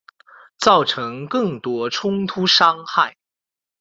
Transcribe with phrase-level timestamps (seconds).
[0.57, 3.17] 造成更多冲突伤害